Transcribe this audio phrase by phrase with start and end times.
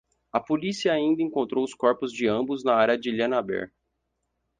[0.33, 3.71] A polícia ainda encontrou os corpos de ambos na área de Llanaber.